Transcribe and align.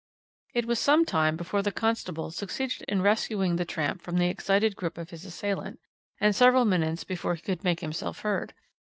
"It 0.55 0.65
was 0.65 0.79
some 0.79 1.05
time 1.05 1.37
before 1.37 1.61
the 1.61 1.71
constable 1.71 2.31
succeeded 2.31 2.81
in 2.87 3.03
rescuing 3.03 3.57
the 3.57 3.65
tramp 3.65 4.01
from 4.01 4.17
the 4.17 4.29
excited 4.29 4.75
grip 4.75 4.97
of 4.97 5.11
his 5.11 5.25
assailant, 5.25 5.79
and 6.19 6.35
several 6.35 6.65
minutes 6.65 7.03
before 7.03 7.35
he 7.35 7.41
could 7.43 7.63
make 7.63 7.81
himself 7.81 8.21
heard. 8.21 8.55